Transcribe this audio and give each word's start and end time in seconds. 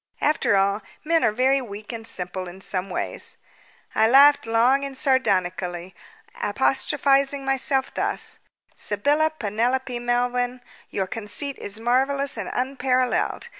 After 0.19 0.55
all, 0.57 0.81
men 1.03 1.23
are 1.23 1.31
very 1.31 1.61
weak 1.61 1.93
and 1.93 2.07
simple 2.07 2.47
in 2.47 2.59
some 2.61 2.89
ways. 2.89 3.37
I 3.93 4.09
laughed 4.09 4.47
long 4.47 4.83
and 4.83 4.97
sardonically, 4.97 5.93
apostrophizing 6.41 7.45
myself 7.45 7.93
thus: 7.93 8.39
"Sybylla 8.73 9.29
Penelope 9.37 9.99
Melvyn, 9.99 10.61
your 10.89 11.05
conceit 11.05 11.59
is 11.59 11.79
marvellous 11.79 12.35
and 12.35 12.49
unparalleled! 12.51 13.49